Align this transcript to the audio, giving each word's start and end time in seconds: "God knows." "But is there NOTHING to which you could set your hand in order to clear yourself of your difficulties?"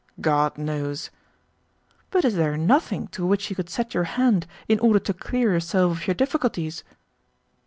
"God 0.19 0.57
knows." 0.57 1.11
"But 2.09 2.25
is 2.25 2.33
there 2.33 2.57
NOTHING 2.57 3.09
to 3.09 3.23
which 3.23 3.51
you 3.51 3.55
could 3.55 3.69
set 3.69 3.93
your 3.93 4.05
hand 4.05 4.47
in 4.67 4.79
order 4.79 4.97
to 4.97 5.13
clear 5.13 5.53
yourself 5.53 5.91
of 5.91 6.07
your 6.07 6.15
difficulties?" 6.15 6.83